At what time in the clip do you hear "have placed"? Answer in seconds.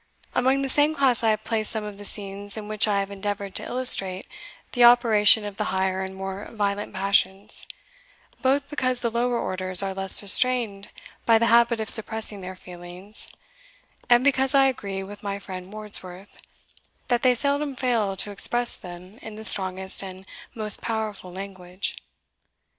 1.29-1.69